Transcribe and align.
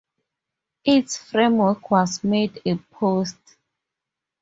Its 0.83 1.15
framework 1.17 1.91
was 1.91 2.23
made 2.23 2.59
of 2.65 2.89
posts. 2.89 3.55